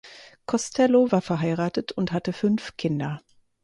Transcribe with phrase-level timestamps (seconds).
[0.47, 3.21] Costello war verheiratet und hatte fünf Kinder.